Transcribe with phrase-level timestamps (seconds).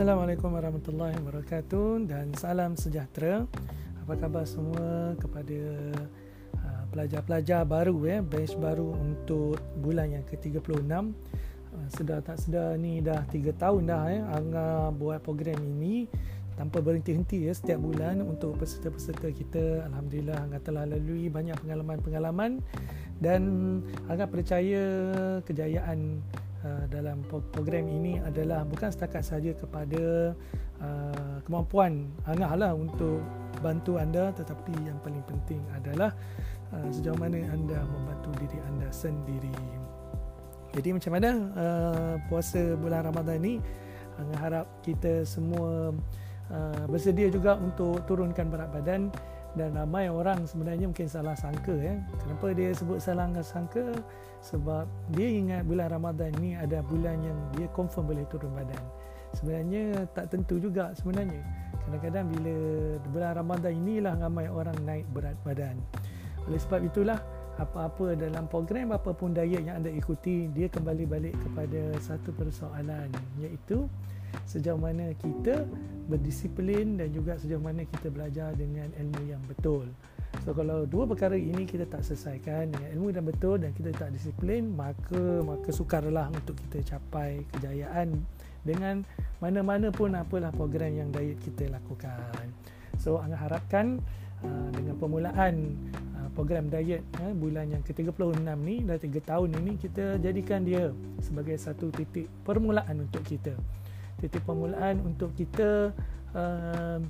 [0.00, 3.44] Assalamualaikum warahmatullahi wabarakatuh dan salam sejahtera.
[4.00, 5.60] Apa khabar semua kepada
[6.56, 10.88] uh, pelajar-pelajar baru ya, batch baru untuk bulan yang ke-36.
[10.88, 11.04] Uh,
[11.92, 16.08] sedar tak sedar ni dah 3 tahun dah ya Angga buat program ini
[16.56, 19.84] tanpa berhenti-henti ya setiap bulan untuk peserta-peserta kita.
[19.84, 22.64] Alhamdulillah Angga telah lalui banyak pengalaman-pengalaman
[23.20, 23.42] dan
[24.08, 24.80] Angga percaya
[25.44, 26.24] kejayaan
[26.60, 30.36] Uh, dalam program ini adalah bukan setakat saja kepada
[30.76, 33.24] uh, kemampuan Angah lah untuk
[33.64, 36.12] bantu anda tetapi yang paling penting adalah
[36.76, 39.56] uh, sejauh mana anda membantu diri anda sendiri.
[40.76, 43.56] Jadi macam mana uh, puasa bulan Ramadan ini
[44.20, 45.96] Angah harap kita semua
[46.52, 49.08] uh, bersedia juga untuk turunkan berat badan
[49.56, 51.96] dan ramai orang sebenarnya mungkin salah sangka ya.
[52.20, 53.96] Kenapa dia sebut salah sangka?
[54.40, 58.80] Sebab dia ingat bulan Ramadan ni ada bulan yang dia confirm boleh turun badan.
[59.36, 61.44] Sebenarnya tak tentu juga sebenarnya.
[61.86, 62.56] Kadang-kadang bila
[63.12, 65.76] bulan Ramadan inilah ramai orang naik berat badan.
[66.48, 67.20] Oleh sebab itulah
[67.60, 73.84] apa-apa dalam program apapun diet yang anda ikuti dia kembali balik kepada satu persoalan iaitu
[74.48, 75.68] sejauh mana kita
[76.08, 79.90] berdisiplin dan juga sejauh mana kita belajar dengan ilmu yang betul.
[80.46, 84.14] So kalau dua perkara ini kita tak selesaikan dengan ilmu yang betul dan kita tak
[84.14, 88.24] disiplin, maka maka sukarlah untuk kita capai kejayaan
[88.64, 89.04] dengan
[89.42, 92.46] mana-mana pun apalah program yang diet kita lakukan.
[92.96, 94.00] So anda harapkan
[94.44, 95.76] uh, dengan permulaan
[96.16, 100.92] uh, program diet uh, bulan yang ke-36 ni dah 3 tahun ini kita jadikan dia
[101.20, 103.56] sebagai satu titik permulaan untuk kita
[104.20, 105.96] titik permulaan untuk kita
[106.36, 107.00] uh,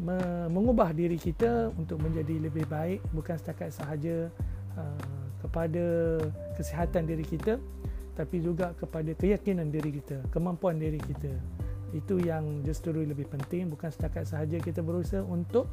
[0.00, 4.28] me- mengubah diri kita untuk menjadi lebih baik bukan setakat sahaja
[4.76, 6.18] uh, kepada
[6.56, 7.60] kesihatan diri kita
[8.16, 11.28] tapi juga kepada keyakinan diri kita, kemampuan diri kita.
[11.92, 13.68] Itu yang justru lebih penting.
[13.68, 15.68] Bukan setakat sahaja kita berusaha untuk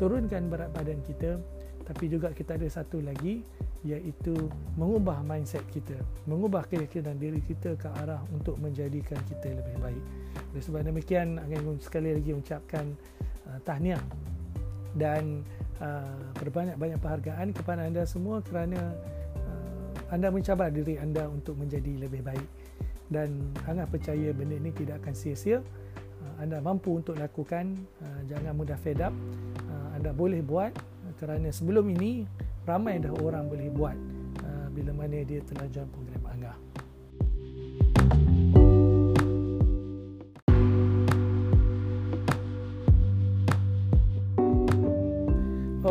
[0.00, 1.36] turunkan berat badan kita
[1.82, 3.42] tapi juga kita ada satu lagi
[3.82, 4.32] iaitu
[4.78, 5.98] mengubah mindset kita.
[6.30, 10.04] Mengubah keyakinan diri kita ke arah untuk menjadikan kita lebih baik.
[10.54, 12.94] Oleh sebab demikian ingin sekali lagi mengucapkan
[13.48, 14.02] uh, tahniah
[14.92, 15.40] dan
[15.80, 18.92] uh, berbanyak-banyak penghargaan kepada anda semua kerana
[19.36, 22.48] uh, anda mencabar diri anda untuk menjadi lebih baik.
[23.12, 25.60] Dan sangat percaya benda ini tidak akan sia-sia.
[26.20, 29.12] Uh, anda mampu untuk lakukan uh, jangan mudah fed up.
[29.68, 30.72] Uh, anda boleh buat
[31.22, 32.26] kerana sebelum ini
[32.66, 33.94] ramai dah orang boleh buat
[34.42, 36.11] uh, bila mana dia telah join program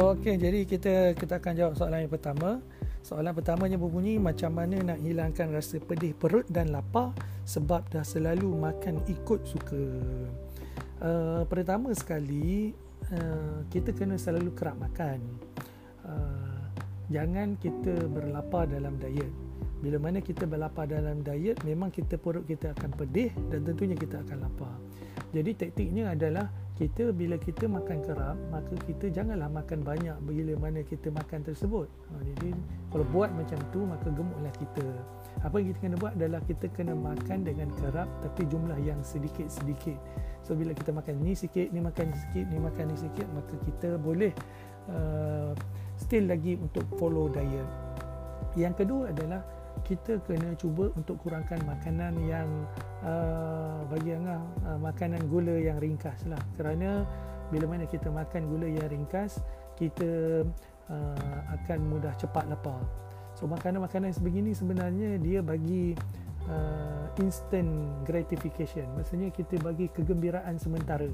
[0.02, 2.58] Okey, jadi kita kita akan jawab soalan yang pertama.
[3.06, 7.14] Soalan pertamanya berbunyi macam mana nak hilangkan rasa pedih perut dan lapar
[7.46, 9.86] sebab dah selalu makan ikut suka.
[11.06, 12.74] Uh, pertama sekali
[13.14, 15.22] uh, kita kena selalu kerap makan.
[16.02, 16.66] Uh,
[17.14, 19.30] jangan kita berlapar dalam diet.
[19.86, 24.18] Bila mana kita berlapar dalam diet, memang kita perut kita akan pedih dan tentunya kita
[24.26, 24.82] akan lapar.
[25.30, 30.82] Jadi taktiknya adalah kita bila kita makan kerap, maka kita janganlah makan banyak bila mana
[30.82, 31.86] kita makan tersebut.
[32.10, 32.56] Ha, jadi
[32.90, 34.88] kalau buat macam tu, maka gemuklah kita.
[35.46, 40.00] Apa yang kita kena buat adalah kita kena makan dengan kerap tapi jumlah yang sedikit-sedikit.
[40.42, 43.56] So bila kita makan ni sikit, ni makan ni sikit, ni makan ni sikit, maka
[43.62, 44.34] kita boleh
[44.90, 45.54] uh,
[46.02, 47.68] still lagi untuk follow diet.
[48.58, 49.46] Yang kedua adalah
[49.84, 52.50] kita kena cuba untuk kurangkan makanan yang
[53.04, 56.40] uh, bagi angah uh, makanan gula yang ringkas lah.
[56.56, 57.06] Kerana
[57.52, 59.44] bila mana kita makan gula yang ringkas,
[59.76, 60.44] kita
[60.88, 62.82] uh, akan mudah cepat lapar.
[63.36, 65.96] So makanan-makanan sebegini sebenarnya dia bagi
[66.48, 68.88] uh, instant gratification.
[68.96, 71.12] Maksudnya kita bagi kegembiraan sementara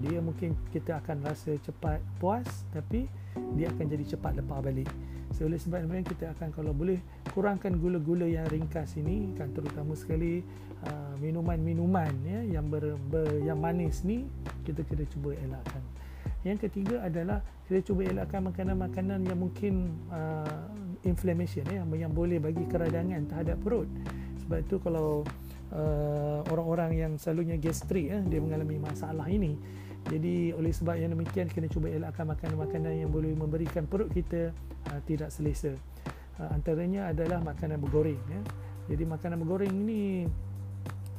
[0.00, 3.04] dia mungkin kita akan rasa cepat puas tapi
[3.54, 4.88] dia akan jadi cepat lepas balik
[5.36, 6.98] so, oleh sebab itu kita akan kalau boleh
[7.30, 10.42] kurangkan gula-gula yang ringkas ini kan terutama sekali
[10.86, 14.26] uh, minuman-minuman ya yang ber, ber, yang manis ni
[14.66, 15.82] kita kena cuba elakkan.
[16.40, 20.66] Yang ketiga adalah kita cuba elakkan makanan-makanan yang mungkin uh,
[21.04, 23.88] inflammation ya yang boleh bagi keradangan terhadap perut.
[24.44, 25.22] Sebab itu kalau
[25.70, 29.54] uh, orang-orang yang selalunya gastrik ya dia mengalami masalah ini.
[30.08, 34.50] Jadi oleh sebab yang demikian kena cuba elakkan makanan-makanan yang boleh memberikan perut kita
[34.88, 35.76] uh, tidak selesa.
[36.38, 38.40] Uh, antaranya adalah makanan bergoreng ya.
[38.90, 40.26] Jadi makanan bergoreng ini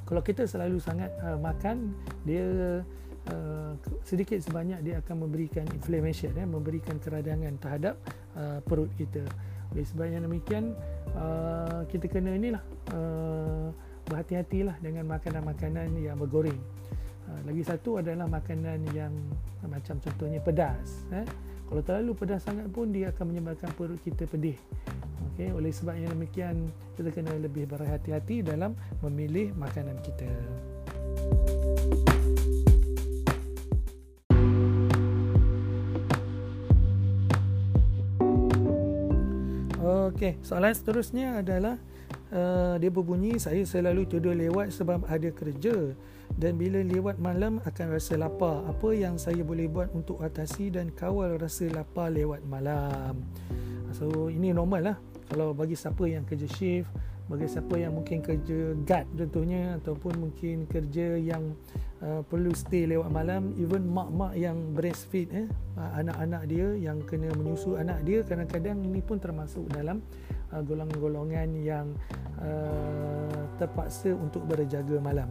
[0.03, 1.95] kalau kita selalu sangat uh, makan
[2.27, 2.43] dia
[3.31, 3.71] uh,
[4.03, 7.95] sedikit sebanyak dia akan memberikan inflammation ya, memberikan keradangan terhadap
[8.35, 9.23] uh, perut kita.
[9.71, 10.75] Oleh sebab yang demikian
[11.15, 13.71] uh, kita kena inilah uh,
[14.11, 16.59] berhati-hatilah dengan makanan-makanan yang bergoreng.
[17.29, 19.15] Uh, lagi satu adalah makanan yang
[19.63, 21.07] macam contohnya pedas.
[21.15, 21.23] Eh?
[21.71, 24.59] Kalau terlalu pedas sangat pun dia akan menyebabkan perut kita pedih.
[25.31, 26.67] Okay, oleh sebab yang demikian
[26.99, 30.27] kita kena lebih berhati-hati dalam memilih makanan kita.
[40.11, 41.79] Okey, soalan seterusnya adalah
[42.35, 45.95] uh, dia berbunyi saya selalu tidur lewat sebab ada kerja
[46.41, 48.65] dan bila lewat malam akan rasa lapar.
[48.65, 53.21] Apa yang saya boleh buat untuk atasi dan kawal rasa lapar lewat malam?
[53.93, 54.97] So ini normal lah.
[55.29, 56.89] Kalau bagi siapa yang kerja shift,
[57.29, 61.53] bagi siapa yang mungkin kerja guard contohnya ataupun mungkin kerja yang
[62.01, 65.47] uh, perlu stay lewat malam, even mak-mak yang breastfeed eh
[65.77, 70.01] uh, anak-anak dia yang kena menyusu anak dia kadang-kadang ini pun termasuk dalam
[70.49, 71.93] uh, golongan-golongan yang
[72.41, 75.29] uh, terpaksa untuk berjaga malam.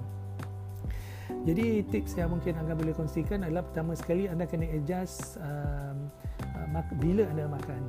[1.49, 6.09] Jadi tips yang mungkin anda boleh kongsikan adalah pertama sekali anda kena adjust um,
[6.57, 7.81] uh, bila anda makan.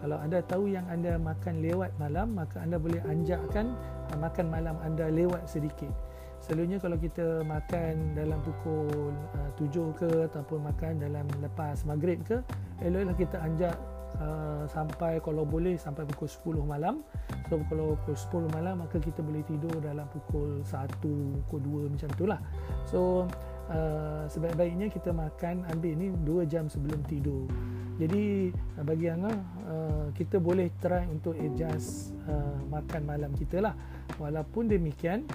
[0.00, 3.76] Kalau anda tahu yang anda makan lewat malam, maka anda boleh anjakkan
[4.10, 5.92] uh, makan malam anda lewat sedikit.
[6.40, 12.40] Selalunya kalau kita makan dalam pukul uh, 7 ke ataupun makan dalam lepas maghrib ke,
[12.80, 13.76] eloklah kita anjak
[14.18, 17.04] uh, sampai kalau boleh sampai pukul 10 malam
[17.50, 21.02] So kalau pukul 10 malam maka kita boleh tidur dalam pukul 1,
[21.50, 22.38] pukul 2 macam tu lah.
[22.86, 23.26] So
[23.66, 27.50] uh, sebaik-baiknya kita makan ambil ni 2 jam sebelum tidur.
[27.98, 33.74] Jadi uh, bagi Angah uh, kita boleh try untuk adjust uh, makan malam kita lah.
[34.22, 35.26] Walaupun demikian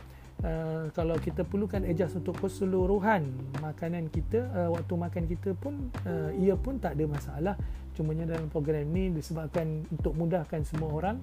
[0.44, 3.31] Uh, kalau kita perlukan adjust untuk keseluruhan
[3.63, 7.56] makanan kita uh, waktu makan kita pun uh, ia pun tak ada masalah
[7.95, 11.18] cumanya dalam program ni disebabkan untuk mudahkan semua orang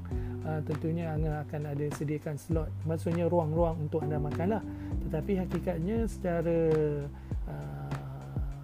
[0.48, 2.72] uh, tentunya anda akan ada sediakan slot.
[2.88, 4.62] Maksudnya ruang-ruang untuk anda makan lah.
[5.06, 6.58] Tetapi hakikatnya secara
[7.46, 7.96] uh,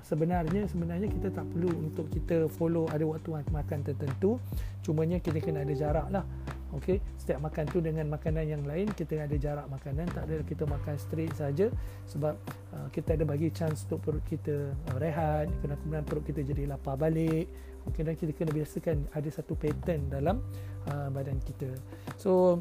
[0.03, 4.41] sebenarnya sebenarnya kita tak perlu untuk kita follow ada waktu makan tertentu.
[4.81, 6.25] Cumanya kita kena ada jarak lah
[6.69, 10.69] Okey, setiap makan tu dengan makanan yang lain kita ada jarak makanan, tak ada kita
[10.69, 11.73] makan straight saja
[12.05, 12.37] sebab
[12.77, 16.69] uh, kita ada bagi chance untuk perut kita uh, rehat, kena kemudian perut kita jadi
[16.69, 17.49] lapar balik.
[17.89, 20.45] Okey, dan kita kena biasakan ada satu pattern dalam
[20.93, 21.73] uh, badan kita.
[22.21, 22.61] So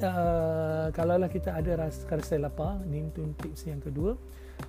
[0.00, 4.16] uh, kalaulah kita ada rasa, rasa lapar, ni tu tips yang kedua.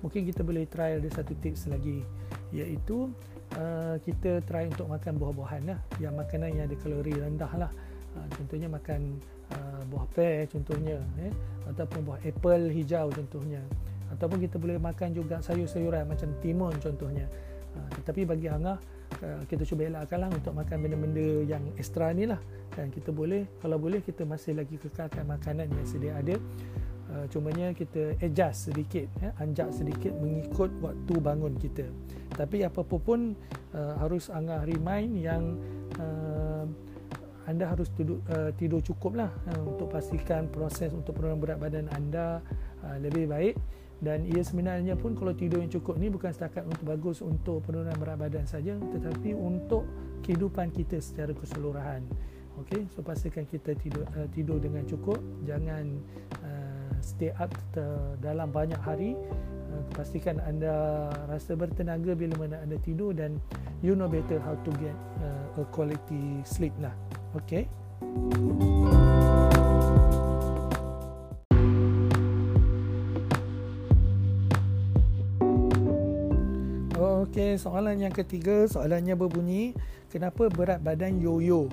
[0.04, 2.04] Mungkin kita boleh try ada satu tips lagi
[2.52, 3.08] iaitu
[3.56, 5.80] uh, kita try untuk makan buah-buahan lah.
[5.96, 7.72] Yang makanan yang ada kalori rendah lah.
[8.12, 9.16] Ha, contohnya makan
[9.56, 11.32] uh, buah pear contohnya eh.
[11.68, 13.64] Ataupun buah apple hijau contohnya.
[14.12, 17.24] Ataupun kita boleh makan juga sayur-sayuran macam timun contohnya.
[17.72, 18.78] Uh, tetapi bagi Angah
[19.44, 22.40] kita cuba elakkanlah untuk makan benda-benda yang ekstra ni lah.
[22.72, 26.40] Dan kita boleh kalau boleh kita masih lagi kekalkan makanan yang sedia ada.
[27.28, 31.84] Cumanya kita adjust sedikit eh, anjak sedikit mengikut waktu bangun kita.
[32.32, 33.36] Tapi apa-apa pun
[34.00, 35.60] harus Angah remind yang
[36.00, 36.64] uh,
[37.50, 41.86] anda harus tidur, uh, tidur cukup lah uh, untuk pastikan proses untuk penurunan berat badan
[41.90, 42.38] anda
[42.86, 43.54] uh, lebih baik.
[44.02, 47.94] Dan ia sebenarnya pun kalau tidur yang cukup ni bukan setakat untuk bagus untuk penurunan
[48.02, 49.86] berat badan saja tetapi untuk
[50.26, 52.02] kehidupan kita secara keseluruhan.
[52.62, 55.22] Okey so pastikan kita tidur uh, tidur dengan cukup.
[55.46, 56.02] Jangan
[56.42, 57.54] uh, stay up
[58.18, 59.14] dalam banyak hari.
[59.70, 63.38] Uh, pastikan anda rasa bertenaga bila mana anda tidur dan
[63.86, 66.92] you know better how to get uh, a quality sleep lah
[67.32, 67.64] Okey.
[77.00, 79.72] Okey, soalan yang ketiga, soalannya berbunyi,
[80.12, 81.72] kenapa berat badan yo-yo?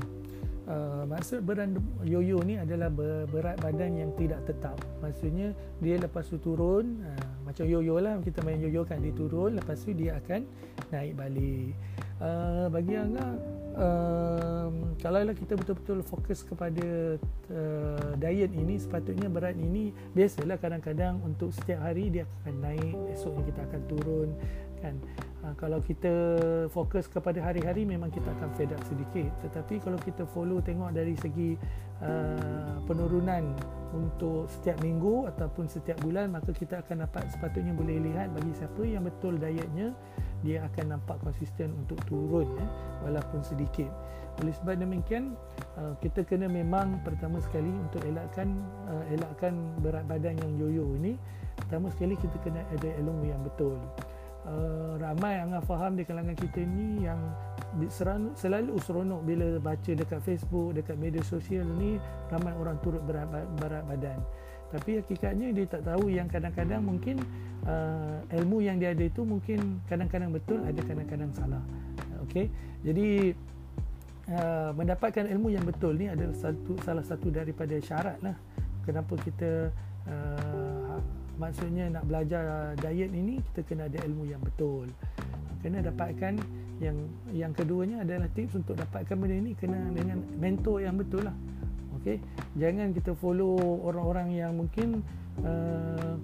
[0.70, 1.76] Uh, maksud berat
[2.08, 2.88] yo-yo ni adalah
[3.28, 4.80] berat badan yang tidak tetap.
[5.04, 5.52] Maksudnya
[5.84, 9.82] dia lepas tu turun, uh, macam yo-yo lah kita main yo-yo kan dia turun, lepas
[9.82, 10.46] tu dia akan
[10.94, 11.74] naik balik.
[12.20, 13.32] Uh, bagi Angga
[13.80, 17.16] um, kalau lah kita betul-betul fokus kepada
[17.52, 23.44] uh, diet ini sepatutnya berat ini biasalah kadang-kadang untuk setiap hari dia akan naik esoknya
[23.48, 24.30] kita akan turun
[24.84, 24.96] kan
[25.44, 26.12] uh, kalau kita
[26.72, 29.30] fokus kepada hari-hari memang kita akan fed up sedikit.
[29.48, 31.56] Tetapi kalau kita follow tengok dari segi
[32.04, 33.56] uh, penurunan
[33.96, 38.82] untuk setiap minggu ataupun setiap bulan maka kita akan dapat sepatutnya boleh lihat bagi siapa
[38.86, 39.98] yang betul dietnya
[40.46, 42.70] dia akan nampak konsisten untuk turun eh,
[43.04, 43.90] walaupun sedikit.
[44.40, 45.36] Oleh sebab demikian
[45.76, 48.56] uh, kita kena memang pertama sekali untuk elakkan
[48.88, 49.52] uh, elakkan
[49.84, 51.20] berat badan yang yoyo ini
[51.60, 53.76] pertama sekali kita kena ada ilmu yang betul
[54.48, 57.20] uh, ramai yang faham di kalangan kita ini yang
[58.34, 62.02] selalu seronok bila baca dekat Facebook dekat media sosial ni
[62.34, 63.28] ramai orang turut berat,
[63.60, 64.20] berat badan.
[64.70, 67.18] Tapi hakikatnya dia tak tahu yang kadang-kadang mungkin
[67.66, 71.62] uh, ilmu yang dia ada itu mungkin kadang-kadang betul ada kadang-kadang salah.
[72.30, 72.54] Okey?
[72.86, 73.34] Jadi
[74.34, 78.38] uh, mendapatkan ilmu yang betul ni adalah satu salah satu daripada syarat lah
[78.86, 79.74] kenapa kita
[80.06, 80.69] uh,
[81.40, 84.86] maksudnya nak belajar diet ini kita kena ada ilmu yang betul.
[85.64, 86.36] Kena dapatkan
[86.80, 86.98] yang
[87.32, 91.36] yang keduanya adalah tips untuk dapatkan benda ini kena dengan mentor yang betul lah.
[92.00, 92.20] Okey?
[92.60, 95.04] Jangan kita follow orang-orang yang mungkin
[95.44, 96.16] uh,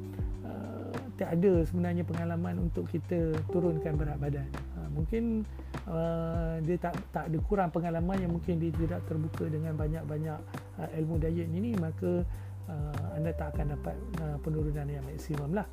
[0.47, 4.47] uh, tak ada sebenarnya pengalaman untuk kita turunkan berat badan.
[4.79, 5.43] Uh, mungkin
[5.87, 10.39] uh, dia tak tak ada kurang pengalaman yang mungkin dia tidak terbuka dengan banyak-banyak
[10.79, 12.23] uh, ilmu diet ini maka
[12.69, 15.67] uh, anda tak akan dapat uh, penurunan yang maksimum lah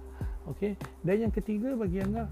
[0.52, 2.26] okey dan yang ketiga bagi anda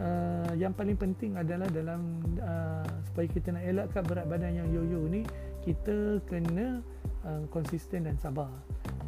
[0.00, 5.04] uh, yang paling penting adalah dalam uh, supaya kita nak elakkan berat badan yang yo-yo
[5.08, 5.24] ni
[5.66, 6.78] kita kena
[7.26, 8.50] uh, konsisten dan sabar.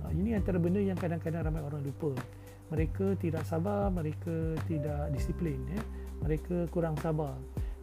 [0.03, 2.13] Uh, ini antara benda yang kadang-kadang ramai orang lupa.
[2.69, 5.81] Mereka tidak sabar, mereka tidak disiplin, ya.
[6.21, 7.33] mereka kurang sabar.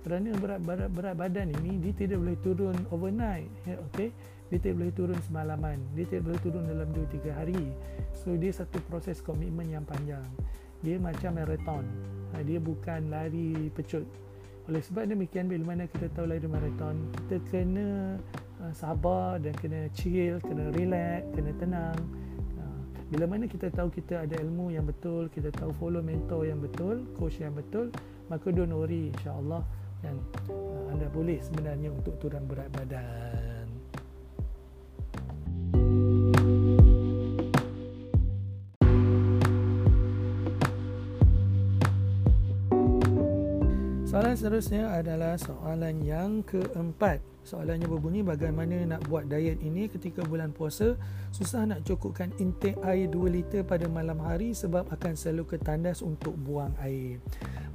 [0.06, 4.14] Kerana berat-berat berat badan ini dia tidak boleh turun overnight, ya, okay?
[4.54, 7.66] Dia tidak boleh turun semalaman, dia tidak boleh turun dalam 2-3 hari.
[8.14, 10.26] So dia satu proses komitmen yang panjang.
[10.86, 11.86] Dia macam marathon.
[12.34, 14.06] Ha, dia bukan lari pecut.
[14.70, 18.18] Oleh sebab demikian bila mana kita tahu lari marathon, kita kena
[18.62, 22.00] uh, sabar dan kena chill, kena relax, kena tenang.
[22.58, 22.82] Uh,
[23.14, 27.06] bila mana kita tahu kita ada ilmu yang betul, kita tahu follow mentor yang betul,
[27.18, 27.94] coach yang betul,
[28.30, 29.62] maka don't worry insya-Allah
[30.02, 30.18] dan
[30.50, 33.55] uh, anda boleh sebenarnya untuk turun berat badan.
[44.16, 47.20] Soalan seterusnya adalah soalan yang keempat.
[47.44, 50.96] Soalannya berbunyi bagaimana nak buat diet ini ketika bulan puasa
[51.36, 56.32] susah nak cukupkan intake air 2 liter pada malam hari sebab akan selalu ketandas untuk
[56.32, 57.20] buang air.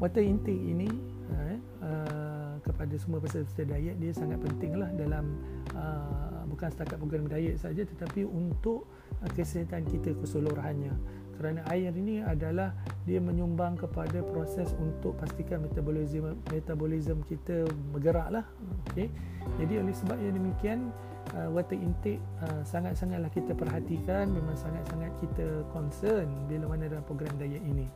[0.01, 0.89] Water intake ini
[1.29, 5.37] uh, uh, kepada semua peserta diet dia sangat pentinglah dalam
[5.77, 8.89] uh, bukan setakat program diet saja tetapi untuk
[9.21, 12.77] uh, kesihatan kita keseluruhannya kerana air ini adalah
[13.09, 17.65] dia menyumbang kepada proses untuk pastikan metabolisme metabolisme kita
[17.97, 18.45] bergeraklah
[18.93, 19.09] okey?
[19.57, 20.93] Jadi oleh sebab yang demikian
[21.33, 27.33] uh, water intake uh, sangat-sangatlah kita perhatikan memang sangat-sangat kita concern bila mana dalam program
[27.41, 27.89] diet ini.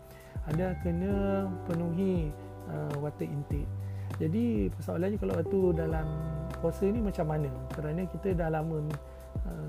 [0.48, 2.32] Anda kena penuhi
[2.72, 3.68] uh, water intake.
[4.16, 6.06] Jadi persoalannya kalau waktu dalam
[6.64, 7.52] puasa ni macam mana?
[7.76, 8.88] Kerana kita dah lama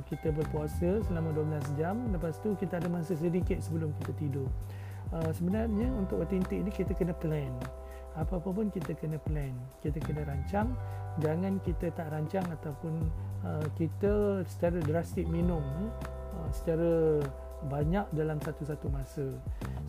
[0.08, 1.96] kita berpuasa selama 12 jam.
[2.12, 4.48] Lepas tu kita ada masa sedikit sebelum kita tidur.
[5.14, 7.54] Uh, sebenarnya untuk intake ni kita kena plan.
[8.16, 9.54] Apa-apa pun kita kena plan.
[9.84, 10.72] Kita kena rancang.
[11.20, 12.94] Jangan kita tak rancang ataupun
[13.44, 15.64] uh, kita secara drastik minum
[16.52, 17.24] secara
[17.66, 19.26] banyak dalam satu-satu masa.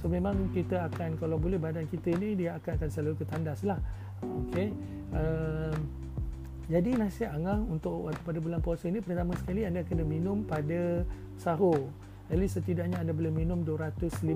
[0.00, 3.80] So memang kita akan kalau boleh badan kita ni dia akan, akan selalu ketandas lah.
[4.48, 4.72] Okay.
[5.12, 5.74] Uh,
[6.66, 11.06] jadi nasihat Angah untuk pada bulan puasa ini pertama sekali anda kena minum pada
[11.38, 11.86] sahur.
[12.26, 14.26] At least setidaknya anda boleh minum 250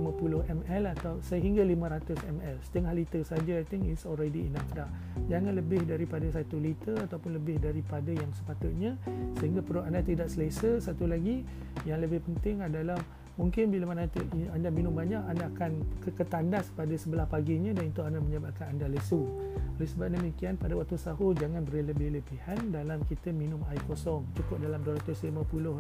[0.47, 2.57] ml atau sehingga 500 ml.
[2.63, 4.87] Setengah liter saja I think is already enough dah.
[5.27, 8.95] Jangan lebih daripada 1 liter ataupun lebih daripada yang sepatutnya
[9.43, 10.79] sehingga perut anda tidak selesa.
[10.79, 11.43] Satu lagi
[11.83, 13.03] yang lebih penting adalah
[13.39, 14.11] mungkin bila mana
[14.51, 15.83] anda minum banyak anda akan
[16.17, 19.27] ketandas pada sebelah paginya dan itu anda menyebabkan anda lesu.
[19.81, 24.29] Oleh sebab demikian pada waktu sahur jangan berlebih-lebihan dalam kita minum air kosong.
[24.37, 25.33] Cukup dalam 250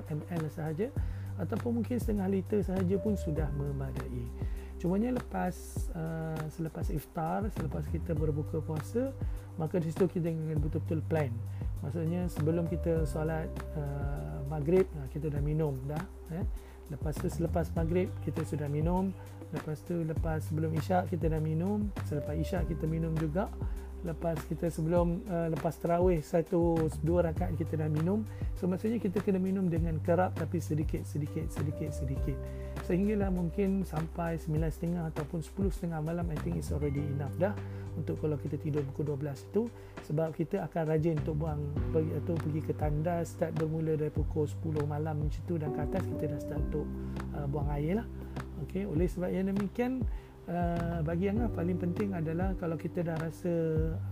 [0.08, 0.88] ml sahaja
[1.36, 4.24] ataupun mungkin setengah liter sahaja pun sudah memadai.
[4.80, 5.52] Cumanya lepas
[5.92, 9.12] uh, selepas iftar selepas kita berbuka puasa
[9.60, 11.28] maka di situ kita ingin betul-betul plan.
[11.84, 16.00] Maksudnya sebelum kita solat uh, maghrib kita dah minum dah
[16.32, 16.44] eh
[16.90, 19.14] Lepas tu selepas maghrib kita sudah minum.
[19.50, 21.88] Lepas tu lepas sebelum isyak kita dah minum.
[22.06, 23.48] Selepas isyak kita minum juga.
[24.00, 28.24] Lepas kita sebelum uh, lepas terawih Satu dua rakaat kita dah minum.
[28.56, 32.36] So maksudnya kita kena minum dengan kerap Tapi sedikit sedikit sedikit sedikit.
[32.88, 37.52] Sehinggalah mungkin sampai 9.30 ataupun 10.30 malam I think it's already enough dah
[37.96, 39.62] untuk kalau kita tidur pukul 12 itu
[40.06, 44.46] sebab kita akan rajin untuk buang pergi atau pergi ke tandas start bermula dari pukul
[44.46, 46.86] 10 malam macam tu dan ke atas kita dah start untuk
[47.34, 48.06] uh, buang air lah.
[48.66, 50.04] Okey oleh sebab yang demikian
[50.50, 53.52] uh, bagi yang paling penting adalah kalau kita dah rasa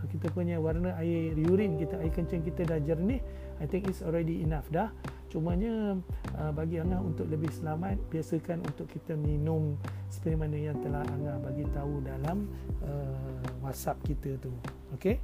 [0.09, 3.21] kita punya warna air urine kita air kencing kita dah jernih
[3.59, 4.91] I think it's already enough dah
[5.29, 5.93] Cumanya
[6.41, 9.77] uh, bagi Angah untuk lebih selamat biasakan untuk kita minum
[10.09, 12.49] seperti mana yang telah Angah bagi tahu dalam
[12.81, 14.49] uh, WhatsApp kita tu.
[14.97, 15.21] Okey?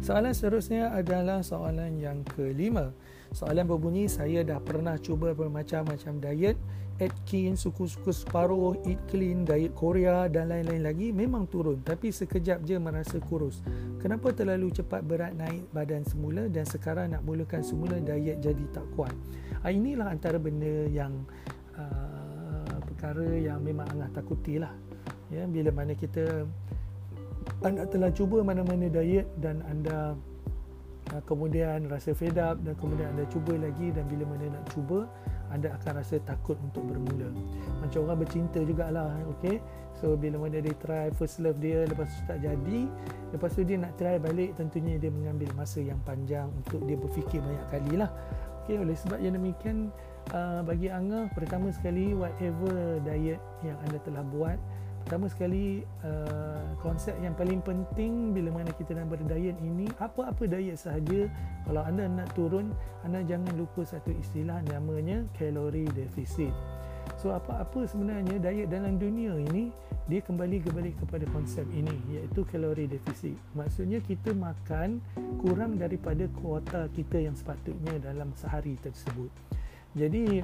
[0.00, 2.96] Soalan seterusnya adalah soalan yang kelima.
[3.36, 6.56] Soalan berbunyi, saya dah pernah cuba bermacam-macam diet
[6.96, 12.80] Atkins, suku-suku separuh, Eat Clean, diet Korea dan lain-lain lagi memang turun tapi sekejap je
[12.80, 13.60] merasa kurus.
[14.00, 18.88] Kenapa terlalu cepat berat naik badan semula dan sekarang nak mulakan semula diet jadi tak
[18.96, 19.12] kuat?
[19.60, 21.12] Ha, inilah antara benda yang
[21.76, 24.72] uh, perkara yang memang Angah takuti lah.
[25.28, 26.48] Ya, bila mana kita
[27.60, 30.16] anda telah cuba mana-mana diet dan anda
[31.12, 35.04] uh, kemudian rasa fed up dan kemudian anda cuba lagi dan bila mana nak cuba
[35.52, 37.30] anda akan rasa takut untuk bermula
[37.80, 39.62] macam orang bercinta jugalah okay?
[39.96, 42.80] so bila mana dia try first love dia lepas tu tak jadi
[43.32, 47.40] lepas tu dia nak try balik tentunya dia mengambil masa yang panjang untuk dia berfikir
[47.40, 48.10] banyak kali lah
[48.64, 48.76] okay?
[48.80, 49.94] oleh sebab yang demikian
[50.34, 54.58] uh, bagi Angah pertama sekali whatever diet yang anda telah buat
[55.06, 60.82] Pertama sekali uh, konsep yang paling penting bila mana kita nak berdiet ini apa-apa diet
[60.82, 61.30] sahaja
[61.62, 62.74] kalau anda nak turun
[63.06, 66.50] anda jangan lupa satu istilah namanya kalori deficit.
[67.22, 69.70] So apa-apa sebenarnya diet dalam dunia ini
[70.10, 73.38] dia kembali kembali kepada konsep ini iaitu kalori deficit.
[73.54, 74.98] Maksudnya kita makan
[75.38, 79.30] kurang daripada kuota kita yang sepatutnya dalam sehari tersebut.
[79.94, 80.42] Jadi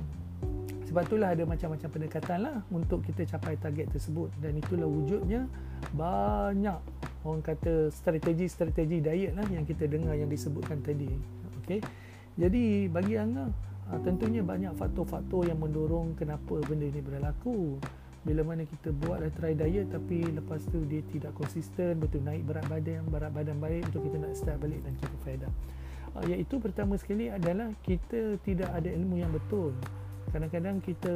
[0.93, 4.29] sebab itulah ada macam-macam pendekatan lah untuk kita capai target tersebut.
[4.37, 5.49] Dan itulah wujudnya
[5.97, 6.77] banyak
[7.25, 11.09] orang kata strategi-strategi diet lah yang kita dengar yang disebutkan tadi.
[11.65, 11.81] Okay.
[12.37, 13.49] jadi bagi Angga
[13.89, 17.81] ah, tentunya banyak faktor-faktor yang mendorong kenapa benda ini berlaku.
[18.29, 22.45] Bila mana kita buat lah try diet tapi lepas tu dia tidak konsisten betul naik
[22.45, 25.55] berat badan berat badan baik untuk kita nak start balik dan kita fed up
[26.21, 29.75] ah, iaitu pertama sekali adalah kita tidak ada ilmu yang betul
[30.33, 31.15] kadang-kadang kita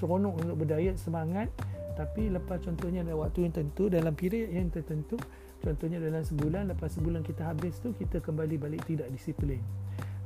[0.00, 1.52] seronok untuk berdiet semangat
[1.94, 5.18] tapi lepas contohnya dalam waktu yang tentu dalam period yang tertentu
[5.58, 9.58] contohnya dalam sebulan lepas sebulan kita habis tu kita kembali balik tidak disiplin.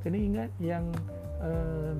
[0.05, 0.93] Kena ingat yang
[1.41, 1.97] uh,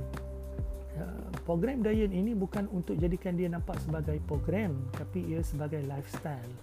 [1.41, 6.53] program diet ini bukan untuk jadikan dia nampak sebagai program tapi ia sebagai lifestyle.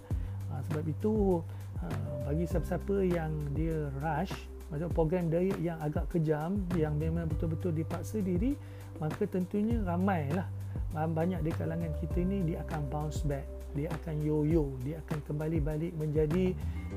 [0.55, 1.43] Uh, sebab itu
[1.83, 4.35] uh, bagi siapa-siapa yang dia rush
[4.71, 8.55] macam program diet yang agak kejam yang memang betul-betul dipaksa diri
[9.01, 10.47] maka tentunya ramailah
[10.91, 13.47] banyak di kalangan kita ini dia akan bounce back.
[13.79, 14.75] Dia akan yo-yo.
[14.83, 16.51] Dia akan kembali balik menjadi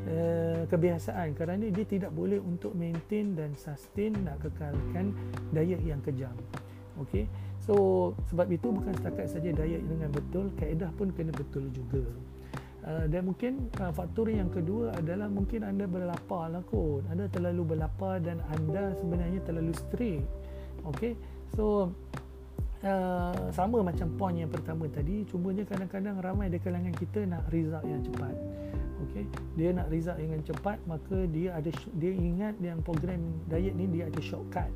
[0.10, 1.38] uh, kebiasaan.
[1.38, 5.14] Kerana dia tidak boleh untuk maintain dan sustain nak kekalkan
[5.54, 6.34] diet yang kejam.
[7.02, 7.26] Okey
[7.64, 12.04] so sebab itu bukan setakat saja diet dengan betul kaedah pun kena betul juga.
[12.84, 17.08] Uh, dan mungkin uh, faktor yang kedua adalah mungkin anda berlapar lah kot.
[17.08, 20.28] Anda terlalu berlapar dan anda sebenarnya terlalu strict.
[20.84, 21.16] Okey
[21.54, 21.94] So
[22.82, 27.86] uh, sama macam point yang pertama tadi, cumanya kadang-kadang ramai di kalangan kita nak result
[27.86, 28.36] yang cepat.
[29.10, 29.26] Okey,
[29.60, 33.20] dia nak result dengan cepat, maka dia ada dia ingat yang program
[33.52, 34.72] diet ni dia ada shortcut.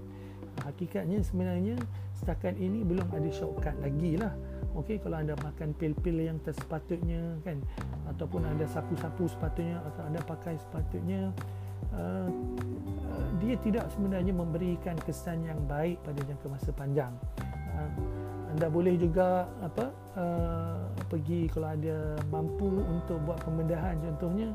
[0.65, 1.77] Hakikatnya sebenarnya
[2.17, 4.33] setakat ini belum ada shortcut lagi lah.
[4.75, 7.57] Okey, kalau anda makan pil-pil yang tersepatutnya kan
[8.13, 11.33] ataupun anda sapu-sapu sepatutnya atau anda pakai sepatutnya
[11.95, 12.29] uh,
[13.41, 17.13] dia tidak sebenarnya memberikan kesan yang baik pada jangka masa panjang.
[17.77, 17.91] Uh,
[18.57, 24.49] anda boleh juga apa uh, pergi kalau ada mampu untuk buat pembedahan contohnya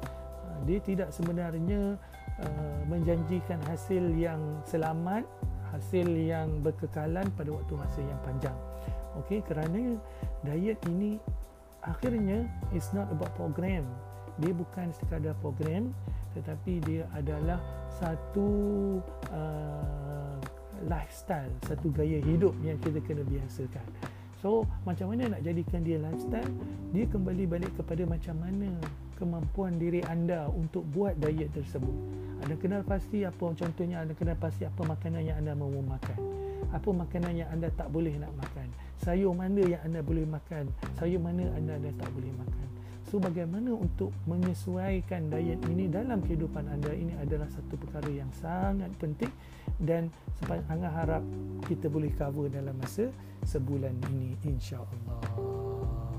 [0.49, 1.95] uh, dia tidak sebenarnya
[2.43, 5.23] uh, menjanjikan hasil yang selamat,
[5.71, 8.59] hasil yang berkekalan pada waktu masa yang panjang.
[9.23, 10.01] Okey kerana
[10.43, 11.21] diet ini
[11.85, 13.85] akhirnya is not about program.
[14.41, 15.93] Dia bukan sekadar program
[16.35, 17.61] tetapi dia adalah
[17.97, 18.49] satu
[19.31, 20.37] uh,
[20.89, 23.87] lifestyle, satu gaya hidup yang kita kena biasakan.
[24.43, 26.51] So, macam mana nak jadikan dia lifestyle?
[26.91, 28.75] Dia kembali balik kepada macam mana
[29.15, 31.95] kemampuan diri anda untuk buat diet tersebut.
[32.43, 36.19] Anda kenal pasti apa contohnya anda kenal pasti apa makanan yang anda mahu makan.
[36.75, 38.67] Apa makanan yang anda tak boleh nak makan.
[38.99, 40.67] Sayur mana yang anda boleh makan,
[40.99, 42.72] sayur mana anda, anda tak boleh makan.
[43.13, 48.89] So bagaimana untuk menyesuaikan diet ini dalam kehidupan anda ini adalah satu perkara yang sangat
[48.97, 49.29] penting
[49.77, 50.09] dan
[50.41, 51.21] sepanjang harap
[51.69, 53.13] kita boleh cover dalam masa
[53.45, 56.12] sebulan ini insya-Allah.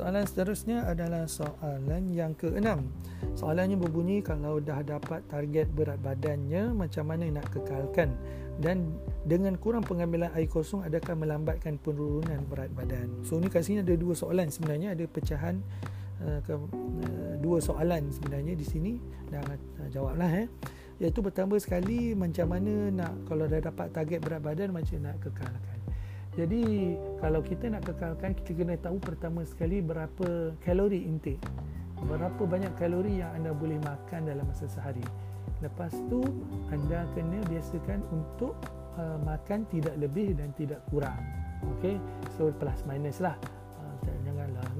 [0.00, 2.88] Soalan seterusnya adalah soalan yang keenam.
[3.36, 8.16] Soalannya berbunyi kalau dah dapat target berat badannya macam mana nak kekalkan
[8.64, 8.96] dan
[9.28, 13.12] dengan kurang pengambilan air kosong adakah melambatkan penurunan berat badan.
[13.28, 15.60] So ni kat sini ada dua soalan sebenarnya ada pecahan
[16.24, 18.96] uh, ke, uh, dua soalan sebenarnya di sini
[19.28, 20.48] dan uh, jawablah eh.
[21.00, 25.79] iaitu pertama sekali macam mana nak kalau dah dapat target berat badan macam nak kekalkan
[26.40, 31.44] jadi kalau kita nak kekalkan kita kena tahu pertama sekali berapa kalori intake.
[32.00, 35.04] Berapa banyak kalori yang anda boleh makan dalam masa sehari.
[35.60, 36.24] Lepas tu
[36.72, 38.56] anda kena biasakan untuk
[38.96, 41.20] uh, makan tidak lebih dan tidak kurang.
[41.76, 42.00] Okey?
[42.40, 43.36] So plus minus lah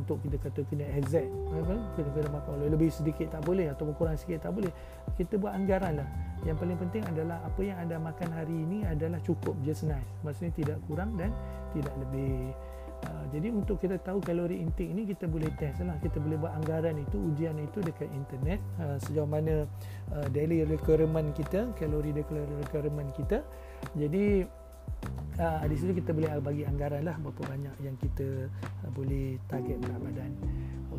[0.00, 1.28] untuk kita kata kena exact
[1.94, 2.50] kena kena makan.
[2.56, 4.72] Oleh lebih sedikit tak boleh atau kurang sikit tak boleh
[5.20, 6.08] kita buat anggaran lah.
[6.48, 10.52] Yang paling penting adalah apa yang anda makan hari ini adalah cukup just nice maksudnya
[10.56, 11.30] tidak kurang dan
[11.76, 12.56] tidak lebih.
[13.00, 15.96] Uh, jadi untuk kita tahu kalori intake ini kita boleh test lah.
[16.04, 18.60] Kita boleh buat anggaran itu ujian itu dekat internet.
[18.76, 19.64] Uh, sejauh mana
[20.12, 23.40] uh, daily requirement kita kalori daily requirement kita.
[23.96, 24.44] Jadi
[25.40, 28.46] uh, di situ kita boleh bagi anggaran lah berapa banyak yang kita
[28.84, 30.30] uh, boleh target berat badan.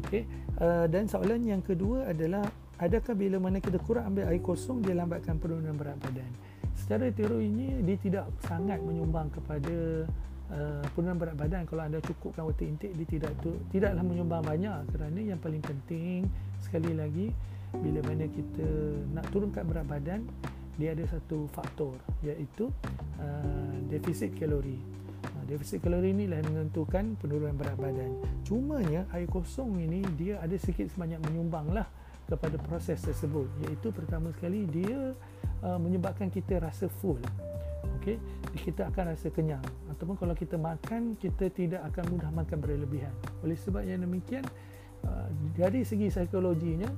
[0.02, 0.26] Okey.
[0.58, 2.44] Uh, dan soalan yang kedua adalah
[2.82, 6.32] adakah bila mana kita kurang ambil air kosong dia lambatkan penurunan berat badan?
[6.74, 10.10] Secara teorinya dia tidak sangat menyumbang kepada
[10.50, 11.62] uh, penurunan berat badan.
[11.70, 14.90] Kalau anda cukupkan water intake dia tidak tu, tidaklah menyumbang banyak.
[14.90, 16.26] Kerana yang paling penting
[16.64, 17.30] sekali lagi
[17.72, 18.68] bila mana kita
[19.16, 20.28] nak turunkan berat badan
[20.82, 21.94] dia ada satu faktor
[22.26, 22.74] iaitu
[23.22, 24.82] uh, defisit kalori.
[25.22, 28.18] Uh, defisit kalori ini lah menentukan penurunan berat badan.
[28.42, 31.86] Cumanya air kosong ini dia ada sikit sebanyak menyumbanglah
[32.26, 35.14] kepada proses tersebut iaitu pertama sekali dia
[35.62, 37.22] uh, menyebabkan kita rasa full.
[38.02, 38.18] Okey,
[38.66, 39.62] kita akan rasa kenyang
[39.94, 43.14] ataupun kalau kita makan kita tidak akan mudah makan berlebihan.
[43.46, 44.42] Oleh sebab yang demikian
[45.06, 46.90] uh, dari segi psikologinya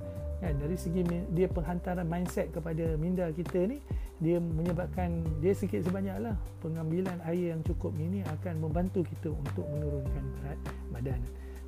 [0.44, 3.80] kan dari segi dia penghantaran mindset kepada minda kita ni
[4.20, 10.24] dia menyebabkan dia sikit sebanyaklah pengambilan air yang cukup ini akan membantu kita untuk menurunkan
[10.40, 10.60] berat
[10.92, 11.22] badan.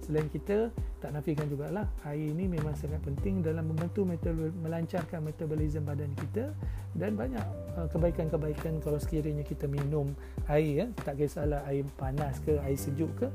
[0.06, 0.69] Selain kita
[1.02, 6.54] tak nafikan jugalah air ini memang sangat penting dalam membantu metabol, melancarkan metabolisme badan kita
[6.93, 7.41] dan banyak
[7.74, 10.13] uh, kebaikan-kebaikan kalau sekiranya kita minum
[10.45, 10.86] air ya.
[11.02, 13.28] Tak kisahlah air panas ke air sejuk ke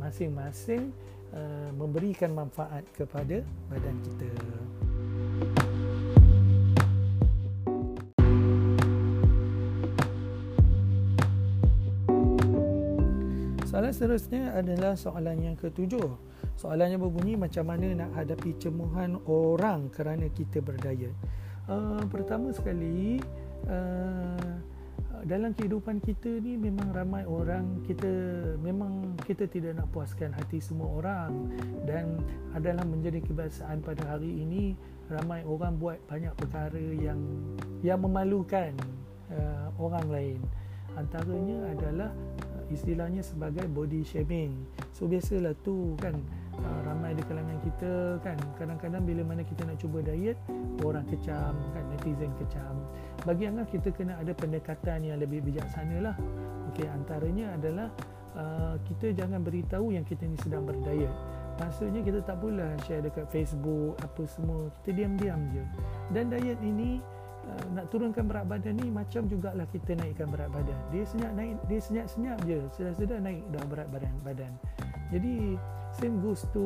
[0.00, 0.96] masing-masing
[1.34, 4.30] uh, memberikan manfaat kepada badan kita.
[13.74, 16.14] Soalan seterusnya adalah soalan yang ketujuh.
[16.54, 21.10] Soalannya berbunyi macam mana nak hadapi cemuhan orang kerana kita berdaya.
[21.66, 23.18] Uh, pertama sekali,
[23.66, 24.54] uh,
[25.24, 28.08] dalam kehidupan kita ni memang ramai orang kita
[28.60, 31.48] memang kita tidak nak puaskan hati semua orang.
[31.88, 32.20] Dan
[32.52, 34.76] adalah menjadi kebiasaan pada hari ini
[35.08, 37.20] ramai orang buat banyak perkara yang
[37.84, 38.72] yang memalukan
[39.32, 40.40] uh, orang lain
[40.96, 42.10] antaranya adalah
[42.72, 44.56] istilahnya sebagai body shaming.
[44.94, 46.16] So biasalah tu kan
[46.58, 47.92] uh, ramai di kalangan kita
[48.24, 50.38] kan kadang-kadang bila mana kita nak cuba diet
[50.80, 52.74] orang kecam kan netizen kecam.
[53.24, 56.16] Bagi Angah kita kena ada pendekatan yang lebih bijaksana lah.
[56.72, 57.88] Okey antaranya adalah
[58.34, 61.12] uh, kita jangan beritahu yang kita ni sedang berdiet.
[61.54, 64.74] Maksudnya kita tak pula share dekat Facebook apa semua.
[64.82, 65.62] Kita diam-diam je.
[66.10, 66.98] Dan diet ini
[67.44, 70.78] uh, nak turunkan berat badan ni macam jugalah kita naikkan berat badan.
[70.90, 72.58] Dia senyap naik, dia senyap-senyap je.
[72.74, 74.52] Sedar-sedar naik dah berat badan badan.
[75.12, 75.60] Jadi
[75.94, 76.64] same goes to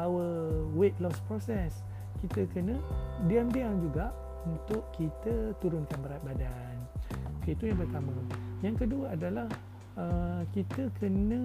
[0.00, 1.84] our weight loss process.
[2.24, 2.80] Kita kena
[3.28, 4.10] diam-diam juga
[4.48, 6.76] untuk kita turunkan berat badan.
[7.42, 8.10] Okay, itu yang pertama.
[8.64, 9.46] Yang kedua adalah
[10.00, 11.40] uh, kita kena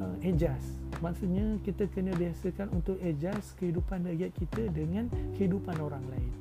[0.00, 0.80] uh, adjust.
[0.98, 5.06] Maksudnya kita kena biasakan untuk adjust kehidupan rakyat kita dengan
[5.36, 6.32] kehidupan orang lain.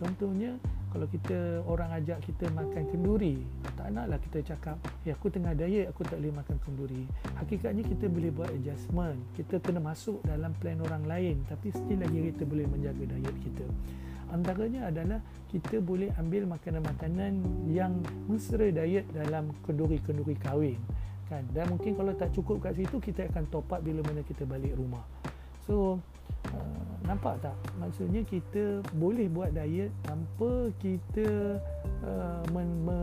[0.00, 0.56] Contohnya
[0.90, 3.46] kalau kita orang ajak kita makan kenduri
[3.78, 4.76] tak naklah kita cakap
[5.06, 7.02] ya aku tengah diet aku tak boleh makan kenduri.
[7.38, 9.18] Hakikatnya kita boleh buat adjustment.
[9.38, 13.66] Kita kena masuk dalam plan orang lain tapi still lagi kita boleh menjaga diet kita.
[14.30, 15.18] Antaranya adalah
[15.50, 17.98] kita boleh ambil makanan-makanan yang
[18.30, 20.78] mesra diet dalam kenduri-kenduri kahwin.
[21.26, 21.46] Kan?
[21.54, 24.74] Dan mungkin kalau tak cukup kat situ kita akan top up bila mana kita balik
[24.74, 25.02] rumah.
[25.66, 25.98] So
[26.50, 26.79] uh,
[27.10, 27.56] nampak tak?
[27.82, 31.58] Maksudnya kita boleh buat diet tanpa kita
[32.06, 32.98] uh, men, me,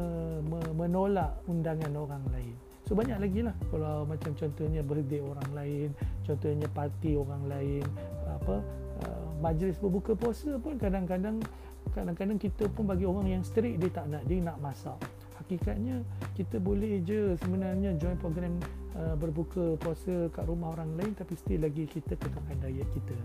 [0.48, 2.56] me, menolak undangan orang lain.
[2.88, 3.52] So banyak lagi lah.
[3.67, 5.89] Kalau macam contohnya birthday orang lain
[6.24, 7.84] contohnya parti orang lain
[8.28, 8.63] apa
[9.04, 11.43] uh, majlis berbuka puasa pun kadang-kadang
[11.91, 14.96] kadang-kadang kita pun bagi orang yang strict dia tak nak dia nak masak.
[15.36, 16.00] Hakikatnya
[16.32, 18.56] kita boleh je sebenarnya join program
[18.96, 23.15] uh, berbuka puasa kat rumah orang lain tapi still lagi kita kekalkan diet kita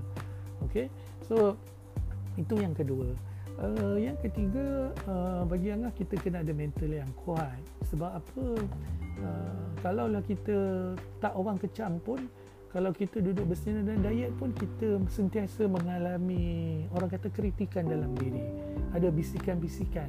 [0.69, 0.87] Okey.
[1.27, 1.57] So
[2.39, 3.13] itu yang kedua.
[3.61, 7.61] Uh, yang ketiga uh, bagi Angah kita kena ada mental yang kuat.
[7.93, 8.45] Sebab apa?
[9.23, 10.57] Uh, kalaulah kita
[11.21, 12.27] tak orang kecam pun
[12.73, 18.41] kalau kita duduk bersama dan diet pun kita sentiasa mengalami orang kata kritikan dalam diri
[18.97, 20.09] ada bisikan-bisikan?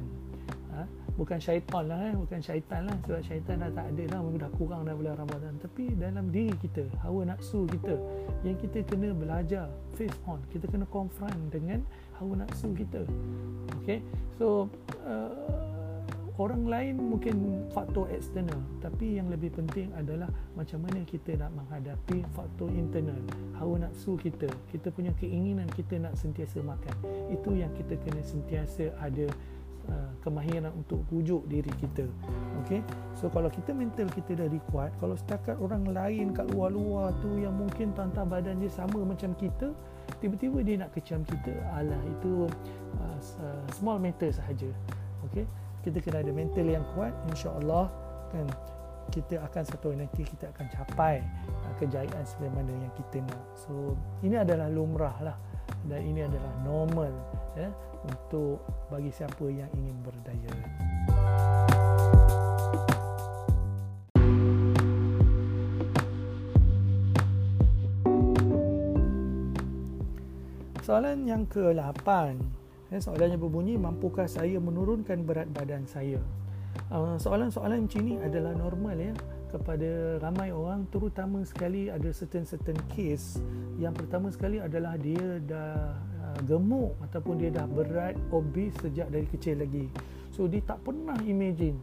[1.14, 2.14] Bukan syaitan lah eh?
[2.14, 2.96] bukan syaitan lah.
[3.06, 4.20] Sebab syaitan dah tak ada lah.
[4.38, 5.54] Dah kurang dah bulan Ramadan.
[5.62, 7.94] Tapi dalam diri kita hawa nafsu kita
[8.42, 10.42] yang kita kena belajar face on.
[10.50, 11.82] Kita kena confront dengan
[12.18, 13.06] hawa nafsu kita.
[13.82, 14.02] Okay?
[14.38, 14.66] So
[15.06, 15.30] uh,
[16.34, 20.26] orang lain mungkin faktor eksternal tapi yang lebih penting adalah
[20.58, 23.22] macam mana kita nak menghadapi faktor internal.
[23.54, 24.50] Hawa nafsu kita.
[24.74, 26.94] Kita punya keinginan kita nak sentiasa makan.
[27.30, 29.30] Itu yang kita kena sentiasa ada
[29.88, 32.06] uh, kemahiran untuk pujuk diri kita.
[32.64, 32.80] Okey?
[33.16, 37.54] So kalau kita mental kita dah kuat kalau setakat orang lain kat luar-luar tu yang
[37.56, 39.72] mungkin tantang badan dia sama macam kita
[40.20, 41.52] tiba-tiba dia nak kecam kita.
[41.76, 42.48] Alah itu
[43.00, 43.18] uh,
[43.76, 44.68] small matter sahaja.
[45.30, 45.44] Okey?
[45.84, 47.92] Kita kena ada mental yang kuat insya-Allah
[48.32, 48.48] kan
[49.12, 51.20] kita akan satu nanti kita akan capai
[51.68, 53.44] uh, kejayaan sebagaimana yang kita nak.
[53.52, 53.92] So
[54.24, 55.36] ini adalah lumrah lah
[55.88, 57.12] dan ini adalah normal
[57.54, 57.68] ya
[58.04, 60.52] untuk bagi siapa yang ingin berdaya.
[70.84, 72.04] Soalan yang ke-8
[72.94, 76.22] Eh, soalannya berbunyi, mampukah saya menurunkan berat badan saya?
[76.94, 79.10] Uh, soalan-soalan macam ini adalah normal ya
[79.54, 83.38] kepada ramai orang terutama sekali ada certain-certain case.
[83.78, 89.30] Yang pertama sekali adalah dia dah uh, gemuk ataupun dia dah berat obese sejak dari
[89.30, 89.86] kecil lagi.
[90.34, 91.78] So dia tak pernah imagine.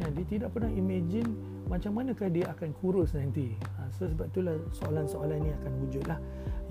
[0.00, 1.28] Ya, dia tidak pernah imagine
[1.68, 3.52] macam manakah dia akan kurus nanti.
[3.76, 6.16] Ha, so sebab itulah soalan-soalan ini akan wujud lah.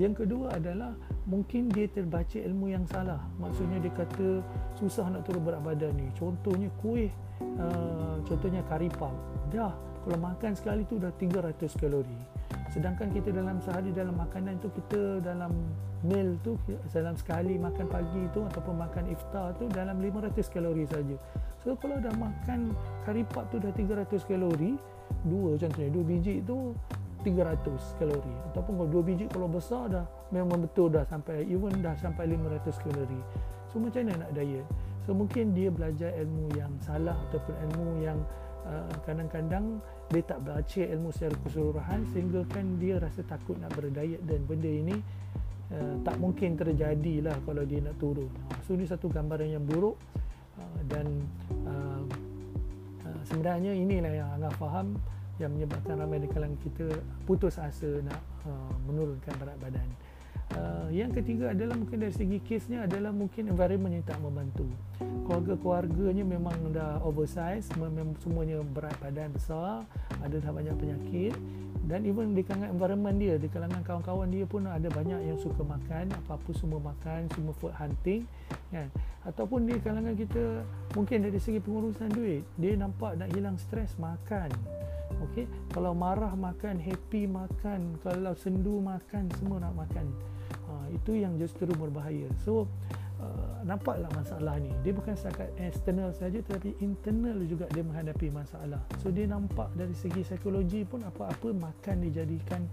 [0.01, 0.97] Yang kedua adalah
[1.29, 3.21] mungkin dia terbaca ilmu yang salah.
[3.37, 4.41] Maksudnya dia kata
[4.81, 6.09] susah nak turun berat badan ni.
[6.17, 7.13] Contohnya kuih
[7.61, 9.13] uh, contohnya karipap
[9.53, 12.19] dah kalau makan sekali tu dah 300 kalori.
[12.69, 15.49] Sedangkan kita dalam sehari dalam makanan tu kita dalam
[16.05, 16.53] meal tu
[16.93, 21.17] dalam sekali makan pagi tu ataupun makan iftar tu dalam 500 kalori saja.
[21.65, 24.77] So kalau dah makan karipap tu dah 300 kalori
[25.25, 26.77] dua contohnya dua biji tu
[27.25, 28.33] 300 kalori.
[28.53, 32.85] Ataupun kalau dua biji kalau besar dah memang betul dah sampai even dah sampai 500
[32.85, 33.21] kalori.
[33.73, 34.65] So macam mana nak diet?
[35.09, 38.17] So mungkin dia belajar ilmu yang salah ataupun ilmu yang
[38.69, 39.81] uh, kadang-kadang
[40.13, 44.69] dia tak baca ilmu secara keseluruhan sehingga kan dia rasa takut nak berdiet dan benda
[44.69, 44.95] ini
[45.73, 48.29] uh, tak mungkin terjadilah kalau dia nak turun
[48.63, 49.97] so ini satu gambaran yang buruk
[50.61, 51.05] uh, dan
[51.65, 52.03] uh,
[53.09, 54.97] uh, sebenarnya inilah yang Angah faham
[55.39, 56.87] yang menyebabkan ramai di kalangan kita
[57.23, 59.87] putus asa nak uh, menurunkan berat badan.
[60.49, 64.65] Uh, yang ketiga adalah mungkin dari segi kesnya adalah mungkin environment yang tak membantu.
[65.29, 69.85] Keluarga-keluarganya memang dah oversize, memang semuanya berat badan besar,
[70.25, 71.37] ada dah banyak penyakit
[71.85, 75.61] dan even di kalangan environment dia, di kalangan kawan-kawan dia pun ada banyak yang suka
[75.61, 78.25] makan, apa-apa semua makan, semua food hunting
[78.73, 78.89] kan.
[79.25, 80.65] Ataupun di kalangan kita
[80.97, 84.49] mungkin dari segi pengurusan duit, dia nampak nak hilang stres makan
[85.27, 85.45] okey?
[85.73, 90.05] Kalau marah makan happy makan kalau sendu makan semua nak makan.
[90.69, 92.29] Ha, itu yang justru berbahaya.
[92.45, 92.69] So
[93.19, 94.71] uh, nampaklah masalah ni.
[94.81, 98.81] Dia bukan setakat external saja tetapi internal juga dia menghadapi masalah.
[99.03, 102.65] So dia nampak dari segi psikologi pun apa-apa makan dijadikan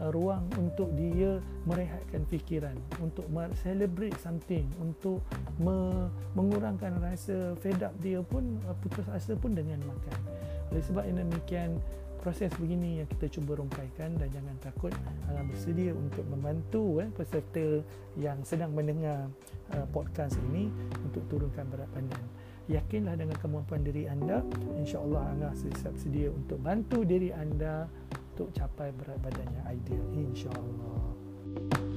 [0.00, 3.28] uh, ruang untuk dia merehatkan fikiran untuk
[3.60, 5.20] celebrate something untuk
[5.60, 10.18] me- mengurangkan rasa fed up dia pun uh, putus asa pun dengan makan
[10.70, 11.70] oleh sebab ini demikian
[12.20, 14.92] proses begini yang kita cuba rungkaikan dan jangan takut
[15.32, 17.80] uh, bersedia untuk membantu eh, peserta
[18.20, 19.32] yang sedang mendengar
[19.72, 20.68] uh, podcast ini
[21.00, 22.22] untuk turunkan berat badan.
[22.70, 24.44] Yakinlah dengan kemampuan diri anda,
[24.78, 27.88] insya-Allah anda siap sedia untuk bantu diri anda
[28.36, 31.89] untuk capai berat badan yang ideal insya-Allah.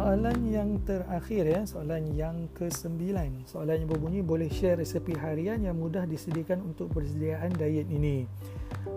[0.00, 3.04] Soalan yang terakhir ya, soalan yang ke-9.
[3.44, 8.24] Soalan yang berbunyi boleh share resepi harian yang mudah disediakan untuk persediaan diet ini.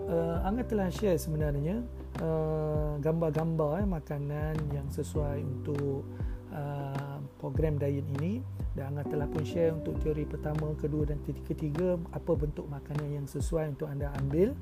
[0.08, 1.84] Uh, Angga telah share sebenarnya
[2.24, 6.08] uh, gambar-gambar eh, makanan yang sesuai untuk
[6.56, 8.40] uh, program diet ini
[8.72, 13.26] dan Angga telah pun share untuk teori pertama, kedua dan ketiga apa bentuk makanan yang
[13.28, 14.56] sesuai untuk anda ambil.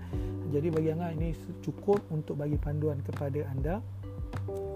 [0.51, 3.79] Jadi bagi Angga ini cukup untuk bagi panduan kepada anda.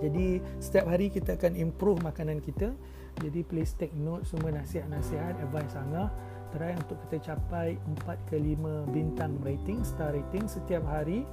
[0.01, 2.73] Jadi setiap hari kita akan improve makanan kita.
[3.17, 6.13] Jadi please take note semua nasihat-nasihat advice Angah
[6.53, 11.25] try untuk kita capai 4 ke 5 bintang rating star rating setiap hari.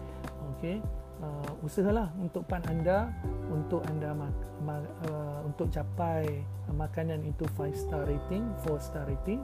[0.55, 0.79] Okey.
[1.23, 3.07] Uh, usahalah untuk pan anda
[3.47, 6.43] untuk anda mak- ma- uh, untuk capai
[6.73, 9.39] makanan itu 5 star rating, 4 star rating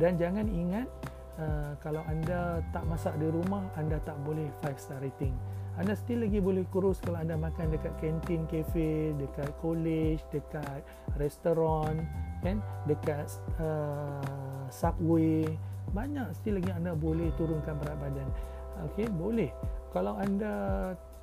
[0.00, 0.88] dan jangan ingat
[1.38, 5.34] uh, kalau anda tak masak di rumah anda tak boleh 5 star rating
[5.80, 10.84] anda still lagi boleh kurus kalau anda makan dekat kantin kafe dekat college dekat
[11.16, 12.04] restoran
[12.44, 12.60] kan?
[12.84, 15.48] Dekat uh, subway.
[15.96, 18.28] Banyak still lagi anda boleh turunkan berat badan.
[18.92, 19.48] Okey boleh.
[19.96, 20.54] Kalau anda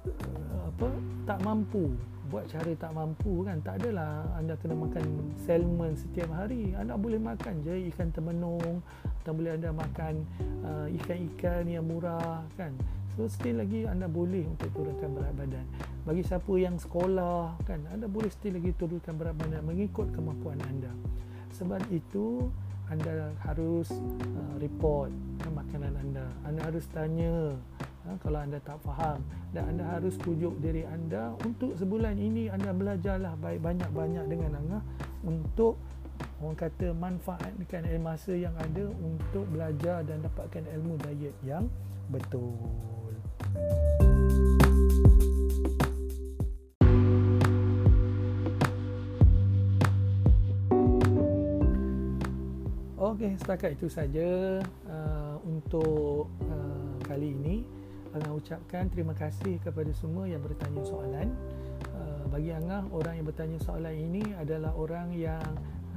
[0.09, 0.89] uh, apa
[1.29, 1.93] tak mampu
[2.33, 3.61] buat cara tak mampu kan?
[3.61, 6.73] Tak adalah anda kena makan salmon setiap hari.
[6.73, 8.81] Anda boleh makan je ikan temenung
[9.21, 10.25] atau boleh anda makan
[10.65, 12.73] uh, ikan-ikan yang murah kan
[13.19, 15.67] so still lagi anda boleh untuk turunkan berat badan.
[16.07, 20.87] Bagi siapa yang sekolah kan anda boleh still lagi turunkan berat badan mengikut kemampuan anda.
[21.51, 22.47] Sebab itu
[22.87, 25.11] anda harus uh, report
[25.51, 26.23] makanan anda.
[26.47, 27.59] Anda harus tanya
[28.07, 29.19] ha, kalau anda tak faham.
[29.51, 34.83] Dan anda harus tujuk diri anda untuk sebulan ini anda belajarlah baik banyak-banyak dengan Angah
[35.27, 35.75] untuk
[36.39, 41.67] orang kata manfaatkan masa yang ada untuk belajar dan dapatkan ilmu diet yang
[42.07, 43.08] betul.
[53.19, 57.67] Okey, setakat itu saja uh, untuk uh, kali ini.
[58.15, 61.35] Angah ucapkan terima kasih kepada semua yang bertanya soalan.
[61.89, 65.43] Uh, bagi Angah, orang yang bertanya soalan ini adalah orang yang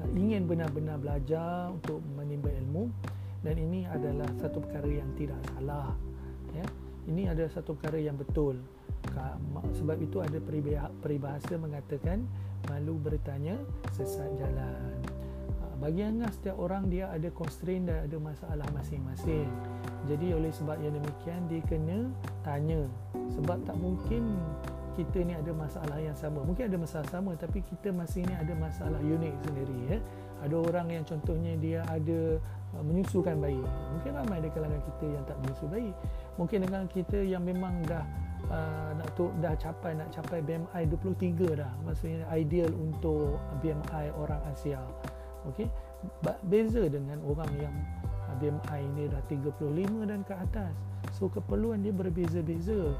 [0.03, 2.90] uh, ingin benar-benar belajar untuk menimba ilmu
[3.46, 5.94] dan ini adalah satu perkara yang tidak salah.
[6.57, 6.66] Ya.
[7.09, 8.62] Ini adalah satu perkara yang betul.
[9.75, 10.38] Sebab itu ada
[11.03, 12.23] peribahasa mengatakan
[12.71, 13.59] malu bertanya
[13.91, 14.95] sesat jalan.
[15.59, 19.51] Uh, bagi Angah, setiap orang dia ada constraint dan ada masalah masing-masing.
[20.07, 22.11] Jadi oleh sebab yang demikian dia kena
[22.47, 22.87] tanya
[23.35, 24.38] sebab tak mungkin
[24.95, 26.47] kita ni ada masalah yang sama.
[26.47, 29.99] Mungkin ada masalah sama tapi kita masing ni ada masalah unik sendiri ya.
[30.42, 32.42] Ada orang yang contohnya dia ada
[32.74, 33.62] uh, menyusukan bayi.
[33.94, 35.90] Mungkin ramai di kalangan kita yang tak menyusu bayi.
[36.37, 38.05] Mungkin dengan kita yang memang dah
[38.50, 41.72] uh, nak tu dah capai nak capai BMI 23 dah.
[41.87, 44.83] Maksudnya ideal untuk BMI orang Asia.
[45.46, 45.70] Okey.
[46.50, 47.74] Beza dengan orang yang
[48.40, 50.72] BMI ini dah 35 dan ke atas
[51.14, 52.94] so keperluan dia berbeza-beza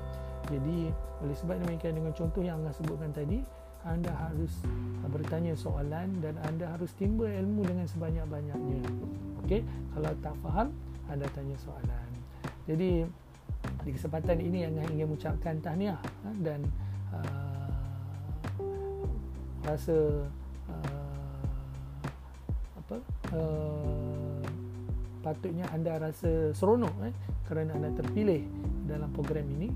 [0.51, 0.79] jadi
[1.23, 3.47] oleh sebab demikian dengan contoh yang anda sebutkan tadi
[3.83, 4.63] anda harus
[5.11, 8.81] bertanya soalan dan anda harus timba ilmu dengan sebanyak-banyaknya.
[9.45, 9.61] Okey?
[9.93, 10.69] Kalau tak faham
[11.11, 12.09] anda tanya soalan.
[12.65, 13.03] Jadi
[13.83, 16.63] di kesempatan ini yang ingin mengucapkan tahniah ha, dan
[17.11, 17.71] uh,
[19.67, 20.27] rasa
[20.71, 21.47] uh,
[22.79, 22.97] apa
[23.35, 24.43] uh,
[25.23, 27.15] patutnya anda rasa seronok eh,
[27.47, 28.43] kerana anda terpilih
[28.91, 29.71] dalam program ini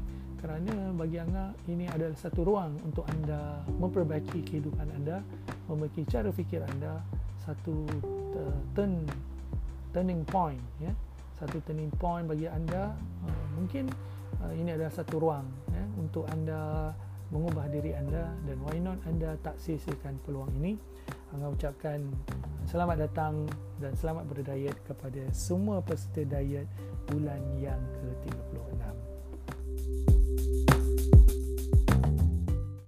[0.46, 5.18] kerana bagi anda ini adalah satu ruang untuk anda memperbaiki kehidupan anda
[5.66, 7.02] memperbaiki cara fikir anda
[7.42, 7.82] satu
[8.38, 9.02] uh, turn
[9.90, 10.94] turning point ya.
[11.34, 12.94] Satu turning point bagi anda
[13.26, 13.90] uh, mungkin
[14.38, 16.94] uh, ini adalah satu ruang ya untuk anda
[17.34, 20.78] mengubah diri anda dan why not anda tak sia-siakan peluang ini.
[21.34, 22.06] Angga ucapkan
[22.70, 23.50] selamat datang
[23.82, 26.70] dan selamat berdiet kepada semua peserta diet
[27.10, 28.75] bulan yang ke-30